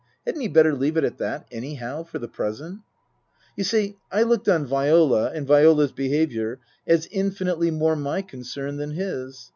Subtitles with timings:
[0.25, 2.79] Hadn't he better leave it at that, anyhow, for the present?
[3.55, 8.93] You see I looked on Viola and Viola's behaviour as infinitely more my concern than
[8.93, 9.49] his.